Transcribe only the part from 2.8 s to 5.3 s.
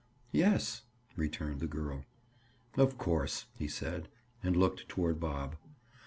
course," he said, and looked toward